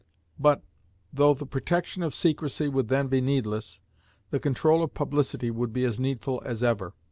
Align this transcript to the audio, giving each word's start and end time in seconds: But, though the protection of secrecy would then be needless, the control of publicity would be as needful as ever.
But, 0.39 0.63
though 1.13 1.35
the 1.35 1.45
protection 1.45 2.01
of 2.01 2.15
secrecy 2.15 2.67
would 2.67 2.87
then 2.87 3.05
be 3.07 3.21
needless, 3.21 3.79
the 4.31 4.39
control 4.39 4.81
of 4.81 4.95
publicity 4.95 5.51
would 5.51 5.71
be 5.73 5.85
as 5.85 5.99
needful 5.99 6.41
as 6.43 6.63
ever. 6.63 6.95